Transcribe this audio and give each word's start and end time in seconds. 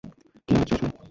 কি 0.47 0.53
হচ্ছে 0.55 0.73
এসব? 0.75 0.91